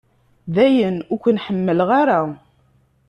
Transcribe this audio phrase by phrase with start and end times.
[0.55, 2.21] Dayen ur ken-ḥemmleɣ ara.